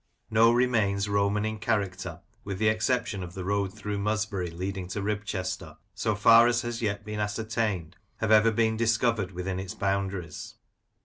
No 0.31 0.51
remains 0.51 1.07
Roman 1.07 1.45
in 1.45 1.59
character 1.59 2.21
(with 2.43 2.57
the 2.57 2.69
exception 2.69 3.21
of 3.21 3.35
the 3.35 3.45
road 3.45 3.71
through 3.71 3.99
Musbury 3.99 4.49
leading 4.49 4.87
to 4.87 4.99
Ribchester), 4.99 5.77
so 5.93 6.15
far 6.15 6.47
as 6.47 6.63
has 6.63 6.81
yet 6.81 7.05
been 7.05 7.19
ascertained, 7.19 7.97
have 8.17 8.31
ev^ 8.31 8.55
been 8.55 8.75
discovered 8.75 9.29
within 9.31 9.59
its 9.59 9.75
boundaries. 9.75 10.55